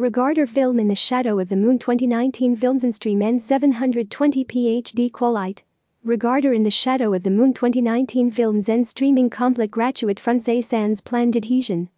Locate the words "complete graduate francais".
9.28-10.62